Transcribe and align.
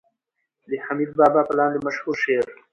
د 0.69 0.71
حميد 0.85 1.11
بابا 1.19 1.41
په 1.47 1.53
لاندې 1.59 1.83
مشهور 1.85 2.15
شعر 2.23 2.47